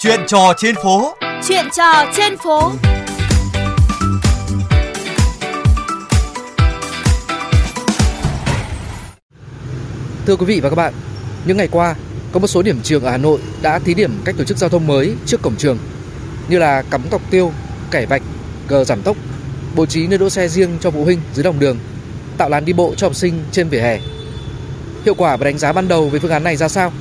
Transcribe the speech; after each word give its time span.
Chuyện 0.00 0.20
trò 0.26 0.52
trên 0.56 0.74
phố. 0.84 1.14
Chuyện 1.48 1.64
trò 1.76 2.04
trên 2.16 2.36
phố. 2.36 2.72
Thưa 10.26 10.36
quý 10.36 10.46
vị 10.46 10.60
và 10.60 10.68
các 10.68 10.74
bạn, 10.76 10.94
những 11.46 11.56
ngày 11.56 11.68
qua, 11.70 11.94
có 12.32 12.40
một 12.40 12.46
số 12.46 12.62
điểm 12.62 12.80
trường 12.82 13.04
ở 13.04 13.10
Hà 13.10 13.16
Nội 13.16 13.38
đã 13.62 13.78
thí 13.78 13.94
điểm 13.94 14.20
cách 14.24 14.34
tổ 14.38 14.44
chức 14.44 14.58
giao 14.58 14.70
thông 14.70 14.86
mới 14.86 15.14
trước 15.26 15.42
cổng 15.42 15.56
trường 15.56 15.78
như 16.48 16.58
là 16.58 16.82
cắm 16.82 17.02
cọc 17.10 17.30
tiêu, 17.30 17.52
cải 17.90 18.06
vạch, 18.06 18.22
gờ 18.68 18.84
giảm 18.84 19.02
tốc, 19.02 19.16
bố 19.74 19.86
trí 19.86 20.06
nơi 20.06 20.18
đỗ 20.18 20.30
xe 20.30 20.48
riêng 20.48 20.78
cho 20.80 20.90
phụ 20.90 21.04
huynh 21.04 21.20
dưới 21.34 21.44
lòng 21.44 21.58
đường, 21.58 21.78
tạo 22.36 22.48
làn 22.48 22.64
đi 22.64 22.72
bộ 22.72 22.94
cho 22.96 23.06
học 23.06 23.16
sinh 23.16 23.44
trên 23.52 23.68
vỉa 23.68 23.80
hè. 23.80 23.98
Hiệu 25.04 25.14
quả 25.14 25.36
và 25.36 25.44
đánh 25.44 25.58
giá 25.58 25.72
ban 25.72 25.88
đầu 25.88 26.08
về 26.08 26.18
phương 26.18 26.30
án 26.30 26.44
này 26.44 26.56
ra 26.56 26.68
sao? 26.68 26.92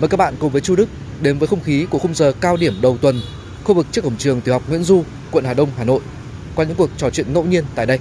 Mời 0.00 0.08
các 0.08 0.16
bạn 0.16 0.34
cùng 0.38 0.52
với 0.52 0.60
Chu 0.60 0.76
Đức 0.76 0.88
đến 1.22 1.38
với 1.38 1.48
không 1.48 1.62
khí 1.62 1.86
của 1.90 1.98
khung 1.98 2.14
giờ 2.14 2.32
cao 2.40 2.56
điểm 2.56 2.74
đầu 2.80 2.98
tuần 3.00 3.20
khu 3.64 3.74
vực 3.74 3.86
trước 3.92 4.04
cổng 4.04 4.16
trường 4.16 4.40
tiểu 4.40 4.54
học 4.54 4.62
Nguyễn 4.68 4.84
Du, 4.84 5.04
quận 5.30 5.44
Hà 5.44 5.54
Đông, 5.54 5.68
Hà 5.76 5.84
Nội 5.84 6.00
qua 6.54 6.64
những 6.64 6.76
cuộc 6.76 6.90
trò 6.96 7.10
chuyện 7.10 7.32
ngẫu 7.32 7.44
nhiên 7.44 7.64
tại 7.74 7.86
đây. 7.86 7.98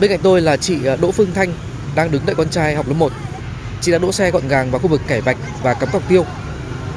Bên 0.00 0.10
cạnh 0.10 0.20
tôi 0.22 0.40
là 0.40 0.56
chị 0.56 0.86
à, 0.86 0.96
Đỗ 0.96 1.10
Phương 1.10 1.32
Thanh 1.34 1.52
đang 1.94 2.10
đứng 2.10 2.22
đợi 2.26 2.34
con 2.34 2.48
trai 2.48 2.74
học 2.74 2.88
lớp 2.88 2.94
1. 2.94 3.12
Chị 3.80 3.92
đã 3.92 3.98
đỗ 3.98 4.12
xe 4.12 4.30
gọn 4.30 4.48
gàng 4.48 4.70
vào 4.70 4.78
khu 4.78 4.88
vực 4.88 5.00
kẻ 5.06 5.20
vạch 5.20 5.36
và 5.62 5.74
cắm 5.74 5.88
cọc 5.92 6.08
tiêu. 6.08 6.24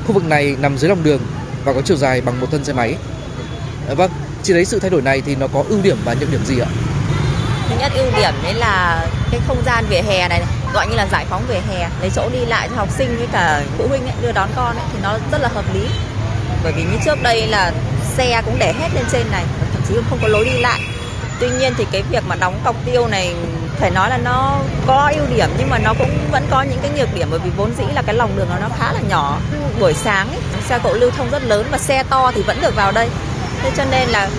Khu 0.07 0.13
vực 0.13 0.25
này 0.25 0.55
nằm 0.61 0.77
dưới 0.77 0.89
lòng 0.89 1.03
đường 1.03 1.21
và 1.65 1.73
có 1.73 1.81
chiều 1.81 1.97
dài 1.97 2.21
bằng 2.21 2.39
một 2.39 2.47
thân 2.51 2.63
xe 2.63 2.73
máy. 2.73 2.95
À, 3.87 3.93
vâng, 3.93 4.11
chị 4.43 4.53
thấy 4.53 4.65
sự 4.65 4.79
thay 4.79 4.89
đổi 4.89 5.01
này 5.01 5.21
thì 5.21 5.35
nó 5.35 5.47
có 5.47 5.63
ưu 5.69 5.81
điểm 5.81 5.97
và 6.05 6.13
nhược 6.13 6.31
điểm 6.31 6.45
gì 6.45 6.59
ạ? 6.59 6.67
Thứ 7.69 7.75
nhất 7.79 7.91
ưu 7.95 8.05
điểm 8.17 8.33
đấy 8.43 8.53
là 8.53 9.05
cái 9.31 9.39
không 9.47 9.63
gian 9.65 9.85
vỉa 9.89 10.01
hè 10.01 10.27
này, 10.27 10.41
gọi 10.73 10.87
như 10.87 10.95
là 10.95 11.07
giải 11.11 11.25
phóng 11.29 11.43
vỉa 11.47 11.59
hè, 11.69 11.89
lấy 12.01 12.11
chỗ 12.15 12.29
đi 12.29 12.45
lại 12.45 12.69
cho 12.69 12.75
học 12.75 12.89
sinh 12.97 13.17
với 13.17 13.27
cả 13.31 13.61
phụ 13.77 13.87
huynh 13.87 14.03
ấy, 14.03 14.13
đưa 14.21 14.31
đón 14.31 14.49
con 14.55 14.75
ấy, 14.75 14.85
thì 14.93 14.99
nó 15.03 15.17
rất 15.31 15.41
là 15.41 15.49
hợp 15.55 15.65
lý. 15.73 15.87
Bởi 16.63 16.73
vì 16.73 16.83
như 16.83 16.97
trước 17.05 17.23
đây 17.23 17.47
là 17.47 17.71
xe 18.17 18.41
cũng 18.45 18.55
để 18.59 18.73
hết 18.79 18.87
lên 18.95 19.05
trên 19.11 19.31
này, 19.31 19.43
thậm 19.73 19.81
chí 19.87 19.95
không 20.09 20.19
có 20.21 20.27
lối 20.27 20.45
đi 20.45 20.59
lại. 20.59 20.79
Tuy 21.39 21.49
nhiên 21.49 21.73
thì 21.77 21.85
cái 21.91 22.01
việc 22.01 22.23
mà 22.27 22.35
đóng 22.35 22.59
cọc 22.63 22.75
tiêu 22.85 23.07
này 23.07 23.35
phải 23.79 23.91
nói 23.91 24.09
là 24.09 24.17
nó 24.17 24.59
có 24.87 25.11
ưu 25.15 25.25
điểm 25.35 25.49
nhưng 25.57 25.69
mà 25.69 25.77
nó 25.77 25.93
cũng 25.99 26.17
vẫn 26.31 26.47
có 26.49 26.61
những 26.61 26.79
cái 26.81 26.91
nhược 26.97 27.13
điểm 27.15 27.27
bởi 27.31 27.39
vì 27.39 27.49
vốn 27.57 27.71
dĩ 27.77 27.83
là 27.95 28.01
cái 28.01 28.15
lòng 28.15 28.31
đường 28.35 28.47
nó 28.61 28.67
khá 28.79 28.93
là 28.93 28.99
nhỏ. 29.09 29.37
Buổi 29.79 29.93
sáng 29.93 30.27
ấy, 30.29 30.39
xe 30.69 30.79
cộ 30.83 30.93
lưu 30.93 31.11
thông 31.11 31.31
rất 31.31 31.43
lớn 31.43 31.67
và 31.71 31.77
xe 31.77 32.03
to 32.03 32.31
thì 32.35 32.41
vẫn 32.41 32.61
được 32.61 32.75
vào 32.75 32.91
đây. 32.91 33.09
Thế 33.63 33.71
cho 33.77 33.83
nên 33.91 34.09
là 34.09 34.29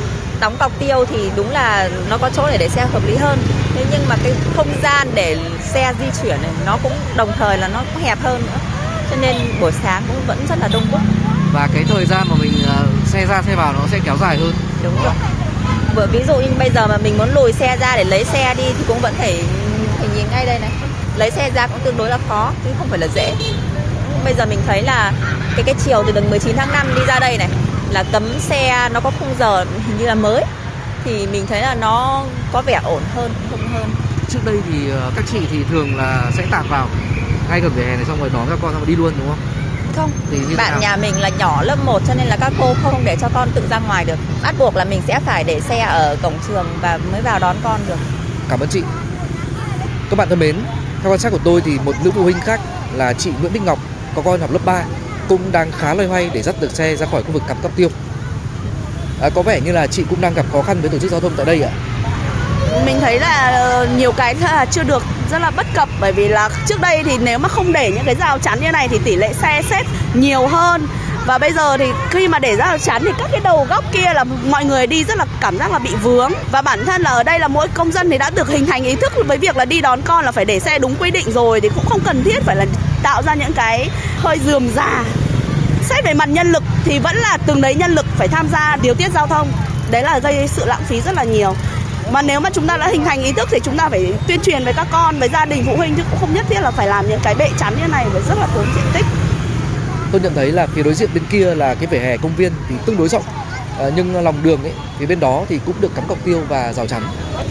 đóng 0.41 0.57
cọc 0.59 0.73
tiêu 0.79 1.05
thì 1.11 1.31
đúng 1.37 1.51
là 1.51 1.89
nó 2.11 2.19
có 2.19 2.31
chỗ 2.35 2.47
để 2.51 2.59
để 2.59 2.69
xe 2.69 2.87
hợp 2.93 3.03
lý 3.07 3.17
hơn. 3.17 3.39
Thế 3.75 3.85
nhưng 3.91 4.09
mà 4.09 4.17
cái 4.23 4.33
không 4.57 4.69
gian 4.83 5.09
để 5.15 5.39
xe 5.63 5.93
di 6.01 6.07
chuyển 6.23 6.43
này 6.43 6.51
nó 6.67 6.79
cũng 6.83 6.93
đồng 7.17 7.33
thời 7.39 7.59
là 7.59 7.69
nó 7.69 7.83
cũng 7.95 8.03
hẹp 8.03 8.19
hơn 8.23 8.43
nữa. 8.43 8.59
Cho 9.11 9.17
nên 9.17 9.37
buổi 9.61 9.73
sáng 9.73 10.03
cũng 10.09 10.27
vẫn 10.27 10.47
rất 10.49 10.59
là 10.61 10.69
đông 10.73 10.87
đúc. 10.93 11.01
Và 11.53 11.69
cái 11.75 11.85
thời 11.89 12.07
gian 12.07 12.27
mà 12.31 12.37
mình 12.41 12.53
uh, 12.63 13.09
xe 13.09 13.27
ra 13.27 13.43
xe 13.43 13.55
vào 13.55 13.73
nó 13.73 13.81
sẽ 13.91 13.99
kéo 14.05 14.17
dài 14.21 14.37
hơn. 14.37 14.53
Đúng 14.83 14.97
rồi. 15.05 15.13
Vừa 15.95 16.07
ví 16.07 16.21
dụ 16.29 16.35
như 16.35 16.49
bây 16.59 16.71
giờ 16.75 16.87
mà 16.87 16.97
mình 16.97 17.19
muốn 17.19 17.29
lùi 17.35 17.53
xe 17.53 17.77
ra 17.81 17.97
để 17.97 18.05
lấy 18.05 18.25
xe 18.25 18.55
đi 18.55 18.65
thì 18.79 18.85
cũng 18.89 18.99
vẫn 18.99 19.15
phải 19.19 19.45
phải 19.99 20.09
nhìn 20.17 20.25
ngay 20.31 20.47
đây 20.47 20.59
này. 20.59 20.71
Lấy 21.17 21.31
xe 21.31 21.51
ra 21.55 21.67
cũng 21.67 21.81
tương 21.85 21.97
đối 21.97 22.11
là 22.11 22.19
khó 22.29 22.53
chứ 22.65 22.71
không 22.79 22.89
phải 22.89 22.99
là 22.99 23.07
dễ. 23.15 23.35
Bây 24.25 24.35
giờ 24.35 24.47
mình 24.47 24.61
thấy 24.67 24.83
là 24.83 25.13
cái 25.57 25.63
cái 25.65 25.75
chiều 25.85 26.03
từ 26.07 26.13
đường 26.13 26.31
19 26.31 26.57
tháng 26.57 26.73
5 26.73 26.87
đi 26.95 27.01
ra 27.07 27.19
đây 27.21 27.39
này 27.39 27.49
là 27.91 28.05
cấm 28.13 28.39
xe 28.39 28.89
nó 28.93 29.01
có 29.01 29.11
khung 29.19 29.35
giờ 29.39 29.65
hình 29.87 29.99
như 29.99 30.07
là 30.07 30.15
mới 30.15 30.45
thì 31.05 31.27
mình 31.27 31.47
thấy 31.47 31.63
là 31.63 31.75
nó 31.75 32.25
có 32.53 32.63
vẻ 32.63 32.81
ổn 32.85 33.03
hơn 33.15 33.33
không 33.51 33.69
hơn. 33.73 33.91
Trước 34.31 34.39
đây 34.45 34.57
thì 34.73 34.91
ờ, 34.91 35.13
các 35.17 35.25
chị 35.33 35.39
thì 35.51 35.65
thường 35.71 35.97
là 35.97 36.31
sẽ 36.37 36.47
tạt 36.51 36.65
vào 36.69 36.89
ngay 37.51 37.61
gần 37.61 37.73
vỉa 37.77 37.83
hè 37.83 37.97
này 37.97 38.05
xong 38.05 38.21
rồi 38.21 38.31
đón 38.33 38.47
các 38.51 38.59
con 38.63 38.73
xong 38.73 38.81
rồi 38.81 38.87
đi 38.87 38.97
luôn 38.97 39.13
đúng 39.19 39.29
không? 39.29 39.39
Không 39.97 40.11
thì 40.31 40.57
bạn 40.57 40.81
nhà 40.81 40.97
mình 40.97 41.21
là 41.21 41.29
nhỏ 41.39 41.63
lớp 41.63 41.77
1 41.85 42.03
cho 42.07 42.15
nên 42.15 42.27
là 42.27 42.37
các 42.41 42.53
cô 42.59 42.75
không 42.83 43.03
để 43.05 43.17
cho 43.21 43.29
con 43.35 43.49
tự 43.55 43.63
ra 43.71 43.79
ngoài 43.79 44.05
được. 44.05 44.19
Bắt 44.43 44.55
buộc 44.59 44.77
là 44.77 44.85
mình 44.85 45.03
sẽ 45.07 45.21
phải 45.27 45.45
để 45.45 45.61
xe 45.61 45.79
ở 45.81 46.17
cổng 46.23 46.39
trường 46.49 46.67
và 46.81 46.99
mới 47.13 47.23
vào 47.23 47.39
đón 47.39 47.57
con 47.63 47.81
được. 47.89 47.99
Cảm 48.49 48.61
ơn 48.61 48.69
chị. 48.69 48.83
Các 50.11 50.17
bạn 50.17 50.29
thân 50.29 50.39
mến 50.39 50.57
theo 51.03 51.13
quan 51.13 51.19
sát 51.19 51.31
của 51.33 51.39
tôi 51.45 51.61
thì 51.61 51.79
một 51.85 51.95
nữ 52.05 52.11
phụ 52.15 52.23
huynh 52.23 52.41
khác 52.41 52.61
là 52.95 53.13
chị 53.13 53.31
Nguyễn 53.41 53.53
Bích 53.53 53.63
Ngọc 53.63 53.79
có 54.15 54.23
con 54.23 54.41
học 54.41 54.53
lớp 54.53 54.61
3 54.65 54.83
cũng 55.29 55.53
đang 55.53 55.73
khá 55.73 55.95
loay 55.95 56.09
hoay 56.09 56.31
để 56.35 56.43
dắt 56.43 56.55
được 56.61 56.71
xe 56.71 56.97
ra 56.97 57.07
khỏi 57.07 57.23
khu 57.23 57.33
vực 57.33 57.43
cắm 57.49 57.57
cắp 57.63 57.77
tiêu. 57.77 57.89
À, 59.23 59.31
có 59.35 59.43
vẻ 59.43 59.61
như 59.61 59.73
là 59.73 59.87
chị 59.87 60.05
cũng 60.11 60.21
đang 60.21 60.35
gặp 60.35 60.47
khó 60.53 60.63
khăn 60.63 60.81
với 60.81 60.91
tổ 60.91 60.99
chức 60.99 61.11
giao 61.11 61.21
thông 61.21 61.33
tại 61.37 61.47
đây 61.47 61.63
ạ. 61.63 61.71
Mình 62.87 63.01
thấy 63.01 63.21
là 63.21 63.51
ờ, 63.51 63.89
nhiều 63.97 64.13
cái 64.13 64.35
là 64.35 64.67
chưa 64.71 64.83
được 64.83 65.03
rất 65.31 65.39
là 65.39 65.51
bất 65.51 65.67
cập 65.75 65.89
bởi 66.01 66.13
vì 66.13 66.29
là 66.29 66.51
trước 66.67 66.81
đây 66.81 67.03
thì 67.05 67.19
nếu 67.19 67.39
mà 67.39 67.49
không 67.49 67.73
để 67.73 67.91
những 67.91 68.05
cái 68.05 68.15
rào 68.15 68.39
chắn 68.39 68.61
như 68.61 68.71
này 68.71 68.89
thì 68.89 68.99
tỷ 69.05 69.17
lệ 69.17 69.33
xe 69.43 69.63
xếp 69.71 69.85
nhiều 70.15 70.47
hơn 70.47 70.87
và 71.29 71.39
bây 71.39 71.53
giờ 71.53 71.77
thì 71.77 71.85
khi 72.11 72.29
mà 72.29 72.39
để 72.39 72.57
rào 72.57 72.79
chắn 72.79 73.03
thì 73.05 73.11
các 73.19 73.29
cái 73.33 73.41
đầu 73.41 73.67
góc 73.71 73.85
kia 73.93 74.13
là 74.15 74.25
mọi 74.25 74.65
người 74.65 74.87
đi 74.87 75.05
rất 75.05 75.19
là 75.19 75.27
cảm 75.41 75.59
giác 75.59 75.71
là 75.73 75.79
bị 75.79 75.91
vướng. 76.03 76.33
Và 76.51 76.63
bản 76.63 76.85
thân 76.85 77.03
là 77.03 77.11
ở 77.11 77.23
đây 77.23 77.39
là 77.39 77.49
mỗi 77.49 77.69
công 77.75 77.93
dân 77.93 78.11
thì 78.11 78.19
đã 78.19 78.31
được 78.31 78.49
hình 78.49 78.67
thành 78.67 78.85
ý 78.85 78.97
thức 78.97 79.13
với 79.27 79.39
việc 79.39 79.57
là 79.57 79.65
đi 79.65 79.81
đón 79.81 80.03
con 80.03 80.25
là 80.25 80.33
phải 80.33 80.45
để 80.45 80.61
xe 80.61 80.79
đúng 80.79 80.97
quy 80.97 81.11
định 81.11 81.33
rồi 81.33 81.61
thì 81.61 81.69
cũng 81.69 81.85
không 81.89 82.01
cần 82.05 82.25
thiết 82.25 82.43
phải 82.45 82.57
là 82.57 82.67
tạo 83.03 83.23
ra 83.23 83.35
những 83.35 83.53
cái 83.53 83.91
hơi 84.19 84.39
dườm 84.47 84.69
già. 84.77 85.05
Xét 85.83 86.05
về 86.05 86.15
mặt 86.15 86.29
nhân 86.29 86.53
lực 86.53 86.63
thì 86.85 86.99
vẫn 86.99 87.17
là 87.17 87.39
từng 87.47 87.61
đấy 87.61 87.75
nhân 87.75 87.93
lực 87.93 88.07
phải 88.17 88.29
tham 88.29 88.49
gia 88.53 88.77
điều 88.83 88.95
tiết 88.95 89.09
giao 89.15 89.27
thông. 89.27 89.53
Đấy 89.91 90.03
là 90.03 90.19
gây 90.19 90.49
sự 90.49 90.65
lãng 90.67 90.83
phí 90.89 91.01
rất 91.01 91.15
là 91.15 91.25
nhiều. 91.25 91.55
Mà 92.11 92.23
nếu 92.23 92.41
mà 92.41 92.51
chúng 92.51 92.67
ta 92.67 92.77
đã 92.77 92.89
hình 92.89 93.05
thành 93.05 93.23
ý 93.23 93.33
thức 93.33 93.49
thì 93.53 93.61
chúng 93.65 93.77
ta 93.77 93.89
phải 93.89 94.13
tuyên 94.27 94.41
truyền 94.41 94.65
với 94.65 94.73
các 94.73 94.87
con, 94.91 95.19
với 95.19 95.29
gia 95.29 95.45
đình, 95.45 95.65
phụ 95.67 95.77
huynh 95.77 95.95
chứ 95.97 96.03
cũng 96.11 96.21
không 96.21 96.35
nhất 96.35 96.47
thiết 96.49 96.61
là 96.61 96.71
phải 96.71 96.87
làm 96.87 97.09
những 97.09 97.21
cái 97.23 97.35
bệ 97.35 97.49
chắn 97.59 97.75
như 97.81 97.89
này 97.89 98.07
và 98.13 98.21
rất 98.29 98.39
là 98.41 98.47
tốn 98.55 98.67
diện 98.75 98.85
tích 98.95 99.05
tôi 100.13 100.21
nhận 100.21 100.35
thấy 100.35 100.53
là 100.53 100.67
phía 100.67 100.83
đối 100.83 100.95
diện 100.95 101.11
bên 101.15 101.25
kia 101.31 101.55
là 101.55 101.75
cái 101.75 101.87
vỉa 101.87 101.99
hè 101.99 102.17
công 102.17 102.37
viên 102.37 102.53
thì 102.69 102.75
tương 102.87 102.97
đối 102.97 103.09
rộng. 103.09 103.23
À, 103.79 103.87
nhưng 103.97 104.25
lòng 104.25 104.35
đường 104.43 104.63
ấy 104.63 104.73
thì 104.99 105.07
bên 105.07 105.21
đó 105.21 105.45
thì 105.49 105.61
cũng 105.67 105.75
được 105.81 105.95
cắm 105.95 106.05
cọc 106.09 106.19
tiêu 106.25 106.41
và 106.49 106.73
rào 106.73 106.87
chắn. 106.87 107.03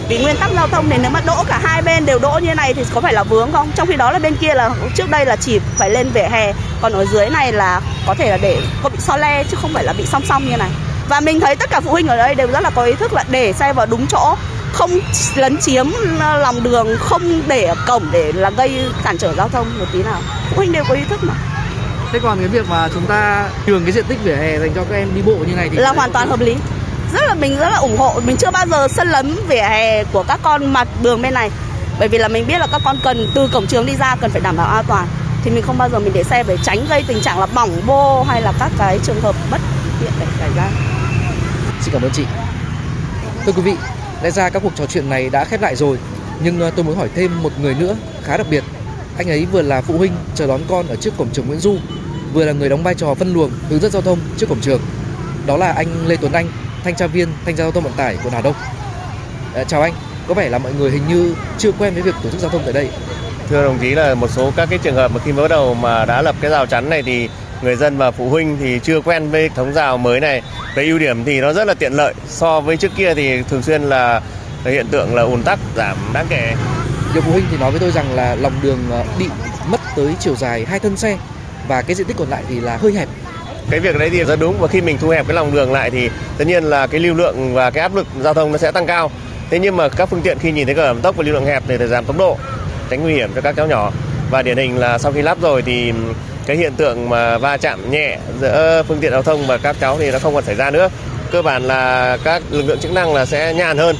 Vì 0.09 0.17
nguyên 0.17 0.37
tắc 0.37 0.51
giao 0.55 0.67
thông 0.67 0.89
này 0.89 0.99
nếu 1.01 1.11
mà 1.11 1.21
đỗ 1.25 1.43
cả 1.47 1.59
hai 1.63 1.81
bên 1.81 2.05
đều 2.05 2.19
đỗ 2.19 2.39
như 2.43 2.55
này 2.55 2.73
thì 2.73 2.83
có 2.93 3.01
phải 3.01 3.13
là 3.13 3.23
vướng 3.23 3.51
không? 3.51 3.71
Trong 3.75 3.87
khi 3.87 3.95
đó 3.95 4.11
là 4.11 4.19
bên 4.19 4.35
kia 4.35 4.53
là 4.53 4.69
trước 4.95 5.09
đây 5.09 5.25
là 5.25 5.35
chỉ 5.35 5.59
phải 5.77 5.89
lên 5.89 6.09
vỉa 6.09 6.27
hè 6.31 6.53
còn 6.81 6.93
ở 6.93 7.05
dưới 7.05 7.29
này 7.29 7.51
là 7.51 7.81
có 8.07 8.15
thể 8.15 8.29
là 8.29 8.37
để 8.37 8.61
có 8.83 8.89
bị 8.89 8.97
so 8.99 9.17
le 9.17 9.43
chứ 9.43 9.57
không 9.61 9.73
phải 9.73 9.83
là 9.83 9.93
bị 9.93 10.05
song 10.05 10.25
song 10.25 10.49
như 10.49 10.57
này. 10.57 10.69
Và 11.09 11.19
mình 11.19 11.39
thấy 11.39 11.55
tất 11.55 11.69
cả 11.69 11.81
phụ 11.81 11.91
huynh 11.91 12.07
ở 12.07 12.17
đây 12.17 12.35
đều 12.35 12.47
rất 12.47 12.59
là 12.59 12.69
có 12.69 12.83
ý 12.83 12.93
thức 12.93 13.13
là 13.13 13.23
để 13.29 13.53
xe 13.53 13.73
vào 13.73 13.85
đúng 13.85 14.07
chỗ 14.07 14.35
không 14.71 14.91
lấn 15.35 15.57
chiếm 15.57 15.87
lòng 16.19 16.63
đường 16.63 16.87
không 16.99 17.41
để 17.47 17.63
ở 17.63 17.75
cổng 17.87 18.03
để 18.11 18.31
là 18.31 18.49
gây 18.49 18.85
cản 19.03 19.17
trở 19.17 19.33
giao 19.35 19.49
thông 19.49 19.79
một 19.79 19.85
tí 19.93 20.03
nào. 20.03 20.21
Phụ 20.49 20.57
huynh 20.57 20.71
đều 20.71 20.83
có 20.89 20.93
ý 20.93 21.01
thức 21.09 21.19
mà 21.23 21.33
thế 22.11 22.19
còn 22.19 22.39
cái 22.39 22.47
việc 22.47 22.69
mà 22.69 22.89
chúng 22.93 23.05
ta 23.05 23.49
nhường 23.65 23.83
cái 23.83 23.91
diện 23.91 24.05
tích 24.07 24.17
vỉa 24.23 24.35
hè 24.35 24.59
dành 24.59 24.71
cho 24.75 24.83
các 24.89 24.95
em 24.95 25.15
đi 25.15 25.21
bộ 25.21 25.35
như 25.47 25.55
này 25.55 25.69
thì 25.69 25.77
là 25.77 25.91
hoàn 25.91 26.11
toàn 26.11 26.29
hợp 26.29 26.39
lý. 26.39 26.55
Rất 27.13 27.21
là 27.27 27.33
mình 27.33 27.57
rất 27.57 27.69
là 27.69 27.77
ủng 27.77 27.97
hộ. 27.97 28.19
Mình 28.25 28.37
chưa 28.37 28.51
bao 28.51 28.65
giờ 28.67 28.87
sân 28.87 29.09
lấn 29.09 29.35
vỉa 29.47 29.61
hè 29.61 30.03
của 30.03 30.23
các 30.23 30.39
con 30.43 30.73
mặt 30.73 30.87
đường 31.01 31.21
bên 31.21 31.33
này. 31.33 31.51
Bởi 31.99 32.07
vì 32.07 32.17
là 32.17 32.27
mình 32.27 32.47
biết 32.47 32.59
là 32.59 32.67
các 32.71 32.81
con 32.85 32.97
cần 33.03 33.31
từ 33.35 33.49
cổng 33.53 33.67
trường 33.67 33.85
đi 33.85 33.95
ra 33.95 34.15
cần 34.15 34.31
phải 34.31 34.41
đảm 34.41 34.57
bảo 34.57 34.67
an 34.67 34.85
toàn. 34.87 35.07
Thì 35.43 35.51
mình 35.51 35.63
không 35.63 35.77
bao 35.77 35.89
giờ 35.89 35.99
mình 35.99 36.13
để 36.13 36.23
xe 36.23 36.43
để 36.43 36.57
tránh 36.63 36.85
gây 36.89 37.03
tình 37.07 37.21
trạng 37.21 37.39
là 37.39 37.45
bỏng 37.45 37.81
bô 37.85 38.23
hay 38.23 38.41
là 38.41 38.53
các 38.59 38.71
cái 38.77 38.99
trường 39.03 39.21
hợp 39.21 39.35
bất 39.51 39.61
tiện 39.99 40.11
để 40.19 40.25
xảy 40.39 40.49
ra. 40.55 40.69
Xin 41.81 41.93
cảm 41.93 42.01
ơn 42.01 42.11
chị. 42.11 42.23
Thưa 43.45 43.51
quý 43.51 43.61
vị, 43.61 43.75
lẽ 44.23 44.31
ra 44.31 44.49
các 44.49 44.63
cuộc 44.63 44.71
trò 44.75 44.85
chuyện 44.85 45.09
này 45.09 45.29
đã 45.29 45.43
khép 45.43 45.61
lại 45.61 45.75
rồi, 45.75 45.97
nhưng 46.43 46.59
ờ, 46.59 46.71
tôi 46.75 46.85
muốn 46.85 46.97
hỏi 46.97 47.09
thêm 47.15 47.43
một 47.43 47.51
người 47.61 47.73
nữa 47.73 47.95
khá 48.23 48.37
đặc 48.37 48.47
biệt. 48.49 48.63
Anh 49.17 49.29
ấy 49.29 49.45
vừa 49.51 49.61
là 49.61 49.81
phụ 49.81 49.97
huynh 49.97 50.11
chờ 50.35 50.47
đón 50.47 50.61
con 50.69 50.87
ở 50.87 50.95
trước 50.95 51.17
cổng 51.17 51.29
trường 51.33 51.47
Nguyễn 51.47 51.59
Du, 51.59 51.77
vừa 52.33 52.45
là 52.45 52.53
người 52.53 52.69
đóng 52.69 52.83
vai 52.83 52.95
trò 52.95 53.13
phân 53.13 53.33
luồng, 53.33 53.51
hướng 53.69 53.79
dẫn 53.79 53.91
giao 53.91 54.01
thông 54.01 54.19
trước 54.37 54.49
cổng 54.49 54.61
trường. 54.61 54.81
Đó 55.45 55.57
là 55.57 55.71
anh 55.71 56.07
Lê 56.07 56.15
Tuấn 56.15 56.31
Anh, 56.31 56.47
thanh 56.83 56.95
tra 56.95 57.07
viên 57.07 57.27
thanh 57.45 57.55
tra 57.55 57.63
giao 57.63 57.71
thông 57.71 57.83
vận 57.83 57.93
tải 57.93 58.17
quận 58.23 58.33
Hà 58.33 58.41
Đông. 58.41 58.55
À, 59.55 59.63
chào 59.63 59.81
anh, 59.81 59.93
có 60.27 60.33
vẻ 60.33 60.49
là 60.49 60.57
mọi 60.57 60.73
người 60.73 60.91
hình 60.91 61.03
như 61.07 61.35
chưa 61.57 61.71
quen 61.71 61.93
với 61.93 62.03
việc 62.03 62.15
tổ 62.23 62.29
chức 62.29 62.39
giao 62.39 62.49
thông 62.49 62.61
tại 62.63 62.73
đây. 62.73 62.89
Thưa 63.49 63.63
đồng 63.63 63.77
chí 63.81 63.89
là 63.89 64.15
một 64.15 64.31
số 64.31 64.51
các 64.55 64.69
cái 64.69 64.79
trường 64.79 64.95
hợp 64.95 65.11
mà 65.11 65.19
khi 65.25 65.31
mới 65.31 65.41
bắt 65.41 65.47
đầu 65.47 65.73
mà 65.73 66.05
đã 66.05 66.21
lập 66.21 66.35
cái 66.41 66.51
rào 66.51 66.65
chắn 66.65 66.89
này 66.89 67.03
thì 67.03 67.29
người 67.61 67.75
dân 67.75 67.97
và 67.97 68.11
phụ 68.11 68.29
huynh 68.29 68.57
thì 68.59 68.79
chưa 68.83 69.01
quen 69.01 69.29
với 69.31 69.49
thống 69.49 69.73
rào 69.73 69.97
mới 69.97 70.19
này 70.19 70.41
cái 70.75 70.85
ưu 70.85 70.99
điểm 70.99 71.23
thì 71.23 71.41
nó 71.41 71.53
rất 71.53 71.67
là 71.67 71.73
tiện 71.73 71.93
lợi 71.93 72.13
so 72.27 72.61
với 72.61 72.77
trước 72.77 72.91
kia 72.95 73.13
thì 73.15 73.41
thường 73.43 73.63
xuyên 73.63 73.83
là 73.83 74.21
hiện 74.65 74.87
tượng 74.91 75.15
là 75.15 75.21
ùn 75.21 75.43
tắc 75.43 75.59
giảm 75.75 75.97
đáng 76.13 76.25
kể 76.29 76.55
nhiều 77.13 77.21
phụ 77.21 77.31
huynh 77.31 77.45
thì 77.51 77.57
nói 77.57 77.71
với 77.71 77.79
tôi 77.79 77.91
rằng 77.91 78.15
là 78.15 78.35
lòng 78.35 78.53
đường 78.61 78.79
ờ, 78.91 79.03
bị 79.19 79.25
mất 79.67 79.81
tới 79.95 80.15
chiều 80.19 80.35
dài 80.35 80.65
hai 80.65 80.79
thân 80.79 80.97
xe 80.97 81.17
và 81.67 81.81
cái 81.81 81.95
diện 81.95 82.07
tích 82.07 82.17
còn 82.19 82.29
lại 82.29 82.43
thì 82.49 82.59
là 82.59 82.77
hơi 82.77 82.93
hẹp. 82.93 83.07
Cái 83.69 83.79
việc 83.79 83.97
đấy 83.99 84.09
thì 84.09 84.23
rất 84.23 84.39
đúng. 84.39 84.57
Và 84.59 84.67
khi 84.67 84.81
mình 84.81 84.97
thu 85.01 85.09
hẹp 85.09 85.27
cái 85.27 85.35
lòng 85.35 85.53
đường 85.53 85.71
lại 85.73 85.89
thì 85.89 86.09
tất 86.37 86.47
nhiên 86.47 86.63
là 86.63 86.87
cái 86.87 86.99
lưu 86.99 87.15
lượng 87.15 87.53
và 87.53 87.69
cái 87.71 87.81
áp 87.81 87.95
lực 87.95 88.07
giao 88.21 88.33
thông 88.33 88.51
nó 88.51 88.57
sẽ 88.57 88.71
tăng 88.71 88.87
cao. 88.87 89.11
Thế 89.49 89.59
nhưng 89.59 89.77
mà 89.77 89.89
các 89.89 90.05
phương 90.05 90.21
tiện 90.21 90.39
khi 90.39 90.51
nhìn 90.51 90.65
thấy 90.65 90.75
cờ 90.75 90.85
giảm 90.85 91.01
tốc 91.01 91.15
và 91.15 91.23
lưu 91.23 91.33
lượng 91.33 91.45
hẹp 91.45 91.63
thì 91.67 91.77
phải 91.77 91.87
giảm 91.87 92.05
tốc 92.05 92.17
độ, 92.17 92.37
tránh 92.89 93.03
nguy 93.03 93.13
hiểm 93.13 93.31
cho 93.35 93.41
các 93.41 93.55
cháu 93.55 93.67
nhỏ. 93.67 93.91
Và 94.31 94.41
điển 94.41 94.57
hình 94.57 94.77
là 94.77 94.97
sau 94.97 95.11
khi 95.11 95.21
lắp 95.21 95.37
rồi 95.41 95.61
thì 95.61 95.93
cái 96.45 96.57
hiện 96.57 96.73
tượng 96.73 97.09
mà 97.09 97.37
va 97.37 97.57
chạm 97.57 97.91
nhẹ 97.91 98.17
giữa 98.41 98.83
phương 98.87 98.97
tiện 99.01 99.11
giao 99.11 99.23
thông 99.23 99.47
và 99.47 99.57
các 99.57 99.75
cháu 99.79 99.97
thì 99.99 100.11
nó 100.11 100.19
không 100.19 100.33
còn 100.33 100.43
xảy 100.43 100.55
ra 100.55 100.71
nữa. 100.71 100.89
Cơ 101.31 101.41
bản 101.41 101.63
là 101.63 102.17
các 102.23 102.43
lực 102.51 102.65
lượng 102.65 102.79
chức 102.79 102.91
năng 102.91 103.13
là 103.13 103.25
sẽ 103.25 103.53
nhàn 103.53 103.77
hơn. 103.77 103.95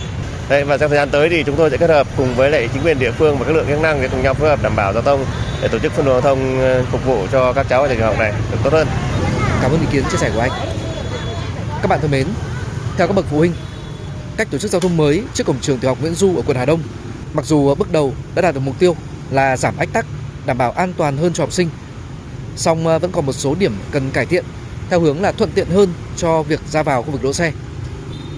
Đấy, 0.49 0.63
và 0.63 0.77
trong 0.77 0.89
thời 0.89 0.97
gian 0.97 1.09
tới 1.09 1.29
thì 1.29 1.43
chúng 1.43 1.55
tôi 1.55 1.69
sẽ 1.69 1.77
kết 1.77 1.89
hợp 1.89 2.07
cùng 2.17 2.35
với 2.35 2.51
lại 2.51 2.69
chính 2.73 2.83
quyền 2.83 2.99
địa 2.99 3.11
phương 3.11 3.37
và 3.37 3.45
các 3.45 3.55
lượng 3.55 3.65
chức 3.67 3.81
năng 3.81 4.01
để 4.01 4.07
cùng 4.11 4.23
nhau 4.23 4.33
phối 4.33 4.49
hợp 4.49 4.63
đảm 4.63 4.75
bảo 4.75 4.93
giao 4.93 5.01
thông 5.01 5.25
để 5.61 5.67
tổ 5.67 5.79
chức 5.79 5.91
phân 5.91 6.05
luồng 6.05 6.13
giao 6.13 6.21
thông 6.21 6.59
ờ, 6.59 6.83
phục 6.91 7.05
vụ 7.05 7.27
cho 7.31 7.53
các 7.53 7.65
cháu 7.69 7.81
ở 7.81 7.87
trường 7.87 7.99
học 7.99 8.19
này 8.19 8.33
được 8.51 8.57
tốt 8.63 8.73
hơn. 8.73 8.87
Cảm 9.61 9.71
ơn 9.71 9.79
ý 9.79 9.87
kiến 9.91 10.03
chia 10.11 10.17
sẻ 10.17 10.31
của 10.35 10.39
anh. 10.39 10.51
Các 11.81 11.87
bạn 11.87 11.99
thân 12.01 12.11
mến, 12.11 12.27
theo 12.97 13.07
các 13.07 13.13
bậc 13.13 13.25
phụ 13.29 13.37
huynh, 13.37 13.53
cách 14.37 14.47
tổ 14.51 14.57
chức 14.57 14.71
giao 14.71 14.79
thông 14.79 14.97
mới 14.97 15.23
trước 15.33 15.47
cổng 15.47 15.59
trường 15.61 15.79
tiểu 15.79 15.91
học 15.91 15.97
Nguyễn 16.01 16.15
Du 16.15 16.35
ở 16.35 16.41
quận 16.45 16.57
Hà 16.57 16.65
Đông, 16.65 16.79
mặc 17.33 17.45
dù 17.45 17.75
bước 17.75 17.91
đầu 17.91 18.13
đã 18.35 18.41
đạt 18.41 18.55
được 18.55 18.61
mục 18.63 18.79
tiêu 18.79 18.95
là 19.31 19.57
giảm 19.57 19.77
ách 19.77 19.89
tắc, 19.93 20.05
đảm 20.45 20.57
bảo 20.57 20.71
an 20.71 20.93
toàn 20.97 21.17
hơn 21.17 21.33
cho 21.33 21.43
học 21.43 21.53
sinh, 21.53 21.69
song 22.55 22.87
ờ, 22.87 22.99
vẫn 22.99 23.11
còn 23.11 23.25
một 23.25 23.33
số 23.33 23.55
điểm 23.55 23.75
cần 23.91 24.09
cải 24.11 24.25
thiện 24.25 24.45
theo 24.89 24.99
hướng 24.99 25.21
là 25.21 25.31
thuận 25.31 25.51
tiện 25.51 25.67
hơn 25.67 25.93
cho 26.17 26.43
việc 26.43 26.59
ra 26.69 26.83
vào 26.83 27.03
khu 27.03 27.11
vực 27.11 27.23
đỗ 27.23 27.33
xe. 27.33 27.51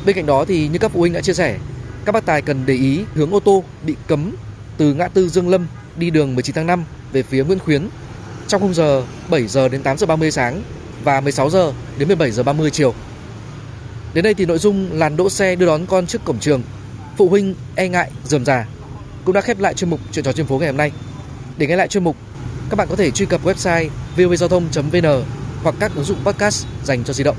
Bên 0.06 0.16
cạnh 0.16 0.26
đó 0.26 0.46
thì 0.48 0.68
như 0.68 0.78
các 0.78 0.92
phụ 0.92 1.00
huynh 1.00 1.14
đã 1.14 1.22
chia 1.22 1.34
sẻ, 1.34 1.58
các 2.06 2.12
bác 2.12 2.26
tài 2.26 2.42
cần 2.42 2.66
để 2.66 2.74
ý 2.74 3.04
hướng 3.14 3.34
ô 3.34 3.40
tô 3.40 3.64
bị 3.84 3.96
cấm 4.08 4.36
từ 4.78 4.94
ngã 4.94 5.08
tư 5.08 5.30
Dương 5.30 5.50
Lâm 5.50 5.68
đi 5.96 6.10
đường 6.10 6.36
19 6.36 6.56
tháng 6.56 6.68
5 6.68 6.84
về 7.12 7.24
phía 7.24 7.44
Nguyễn 7.44 7.60
Khuyến 7.60 7.90
trong 8.48 8.62
khung 8.62 8.74
giờ 8.74 9.04
7 9.30 9.48
giờ 9.48 9.70
đến 9.70 9.84
8 9.84 9.98
giờ 9.98 10.06
30 10.06 10.32
sáng 10.32 10.64
và 11.04 11.22
16 11.22 11.50
giờ 11.50 11.74
đến 11.98 12.08
17 12.08 12.32
giờ 12.32 12.44
30 12.44 12.72
chiều. 12.72 12.94
Đến 14.14 14.24
đây 14.24 14.34
thì 14.34 14.46
nội 14.46 14.58
dung 14.58 14.90
làn 14.94 15.18
đỗ 15.18 15.30
xe 15.30 15.56
đưa 15.56 15.66
đón 15.66 15.86
con 15.86 16.08
trước 16.08 16.26
cổng 16.26 16.40
trường, 16.40 16.62
phụ 17.18 17.30
huynh 17.30 17.56
e 17.76 17.88
ngại 17.88 18.12
rườm 18.24 18.46
rà 18.46 18.66
cũng 19.26 19.36
đã 19.36 19.42
khép 19.42 19.60
lại 19.60 19.74
chuyên 19.74 19.90
mục 19.90 20.00
chuyện 20.12 20.26
trò 20.26 20.32
trên 20.32 20.46
phố 20.46 20.58
ngày 20.58 20.68
hôm 20.68 20.78
nay. 20.78 20.92
Để 21.58 21.68
nghe 21.68 21.76
lại 21.76 21.88
chuyên 21.88 22.04
mục, 22.04 22.16
các 22.70 22.76
bạn 22.76 22.88
có 22.90 22.96
thể 22.96 23.12
truy 23.12 23.26
cập 23.26 23.46
website 23.46 23.90
vovgiao 24.18 24.50
thông.vn 24.50 25.24
hoặc 25.64 25.76
các 25.80 25.92
ứng 25.96 26.06
dụng 26.06 26.18
podcast 26.26 26.66
dành 26.84 27.04
cho 27.04 27.14
di 27.14 27.24
động. 27.24 27.36